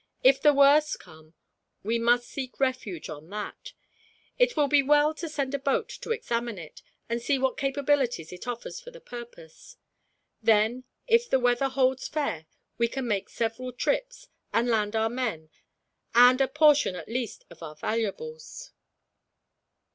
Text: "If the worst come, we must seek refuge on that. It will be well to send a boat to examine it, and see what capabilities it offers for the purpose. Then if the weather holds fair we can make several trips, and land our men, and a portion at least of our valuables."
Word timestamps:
"If 0.23 0.41
the 0.41 0.51
worst 0.51 0.99
come, 0.99 1.35
we 1.83 1.99
must 1.99 2.27
seek 2.27 2.59
refuge 2.59 3.07
on 3.07 3.29
that. 3.29 3.73
It 4.39 4.57
will 4.57 4.67
be 4.67 4.81
well 4.81 5.13
to 5.13 5.29
send 5.29 5.53
a 5.53 5.59
boat 5.59 5.89
to 5.89 6.09
examine 6.11 6.57
it, 6.57 6.81
and 7.07 7.21
see 7.21 7.37
what 7.37 7.55
capabilities 7.55 8.33
it 8.33 8.47
offers 8.47 8.79
for 8.81 8.89
the 8.89 8.99
purpose. 8.99 9.77
Then 10.41 10.85
if 11.05 11.29
the 11.29 11.37
weather 11.39 11.69
holds 11.69 12.07
fair 12.07 12.47
we 12.79 12.87
can 12.87 13.07
make 13.07 13.29
several 13.29 13.71
trips, 13.71 14.27
and 14.51 14.67
land 14.69 14.95
our 14.95 15.07
men, 15.07 15.51
and 16.15 16.41
a 16.41 16.47
portion 16.47 16.95
at 16.95 17.07
least 17.07 17.45
of 17.51 17.61
our 17.61 17.75
valuables." 17.75 18.71